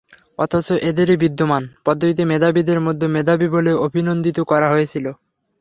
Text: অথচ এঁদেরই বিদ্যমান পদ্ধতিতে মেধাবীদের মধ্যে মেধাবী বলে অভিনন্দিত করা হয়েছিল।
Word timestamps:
অথচ 0.39 0.67
এঁদেরই 0.81 1.17
বিদ্যমান 1.17 1.63
পদ্ধতিতে 1.85 2.23
মেধাবীদের 2.25 2.79
মধ্যে 2.79 3.07
মেধাবী 3.07 3.47
বলে 3.47 3.71
অভিনন্দিত 3.85 4.37
করা 4.51 4.67
হয়েছিল। 4.69 5.05